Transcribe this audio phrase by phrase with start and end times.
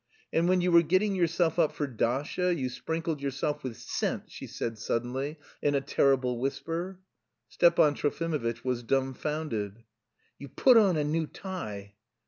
[0.33, 4.47] "And when you were getting yourself up for Dasha you sprinkled yourself with scent," she
[4.47, 6.97] said suddenly, in a terrible whisper.
[7.49, 9.83] Stepan Trofimovitch was dumbfounded.
[10.39, 11.93] "You put on a new tie..."